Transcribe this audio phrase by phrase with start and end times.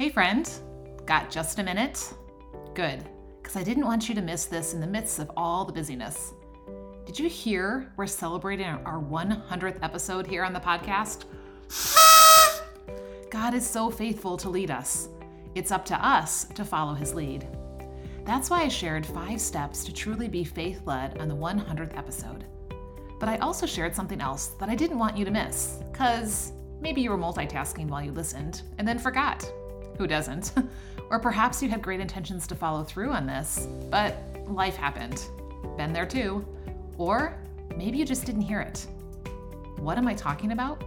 [0.00, 0.50] Hey, friend,
[1.04, 2.14] got just a minute?
[2.72, 3.06] Good,
[3.42, 6.32] because I didn't want you to miss this in the midst of all the busyness.
[7.04, 11.26] Did you hear we're celebrating our 100th episode here on the podcast?
[13.30, 15.10] God is so faithful to lead us.
[15.54, 17.46] It's up to us to follow his lead.
[18.24, 22.46] That's why I shared five steps to truly be faith led on the 100th episode.
[23.18, 27.02] But I also shared something else that I didn't want you to miss, because maybe
[27.02, 29.44] you were multitasking while you listened and then forgot.
[30.00, 30.54] Who doesn't?
[31.10, 35.22] or perhaps you had great intentions to follow through on this, but life happened.
[35.76, 36.42] Been there too.
[36.96, 37.36] Or
[37.76, 38.86] maybe you just didn't hear it.
[39.76, 40.82] What am I talking about?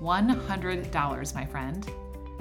[0.00, 1.90] $100, my friend,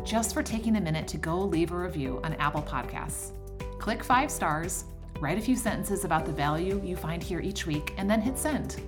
[0.05, 3.31] just for taking a minute to go leave a review on Apple Podcasts.
[3.77, 4.85] Click five stars,
[5.19, 8.37] write a few sentences about the value you find here each week, and then hit
[8.37, 8.81] send.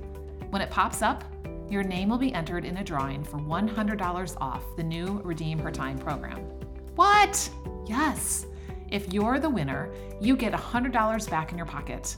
[0.51, 1.25] When it pops up,
[1.69, 5.69] your name will be entered in a drawing for $100 off the new Redeem Her
[5.69, 6.58] Time program.
[6.99, 7.49] What?
[7.87, 8.45] Yes.
[8.91, 12.17] If you're the winner, you get $100 back in your pocket.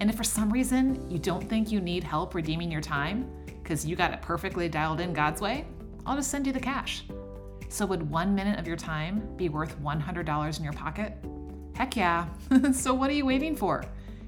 [0.00, 3.30] And if for some reason you don't think you need help redeeming your time,
[3.62, 5.66] because you got it perfectly dialed in God's way,
[6.04, 7.04] I'll just send you the cash.
[7.68, 11.16] So, would one minute of your time be worth $100 in your pocket?
[11.76, 12.26] Heck yeah.
[12.72, 13.84] so, what are you waiting for?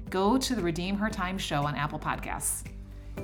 [0.09, 2.63] Go to the Redeem Her Time show on Apple Podcasts.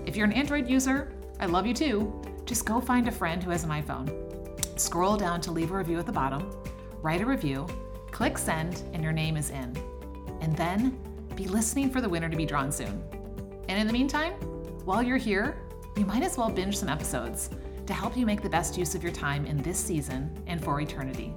[0.06, 2.22] If you're an Android user, I love you too.
[2.44, 4.41] Just go find a friend who has an iPhone.
[4.82, 6.50] Scroll down to leave a review at the bottom,
[7.04, 7.68] write a review,
[8.10, 9.78] click send, and your name is in.
[10.42, 10.98] And then
[11.36, 13.04] be listening for the winner to be drawn soon.
[13.70, 14.34] And in the meantime,
[14.84, 15.56] while you're here,
[15.96, 17.52] you might as well binge some episodes
[17.86, 20.82] to help you make the best use of your time in this season and for
[20.82, 21.32] eternity.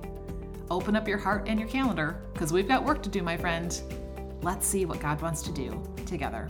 [0.70, 3.78] Open up your heart and your calendar, because we've got work to do, my friend.
[4.40, 6.48] Let's see what God wants to do together.